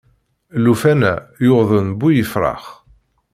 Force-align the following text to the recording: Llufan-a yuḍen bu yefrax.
Llufan-a 0.63 1.13
yuḍen 1.45 1.87
bu 1.99 2.07
yefrax. 2.13 2.63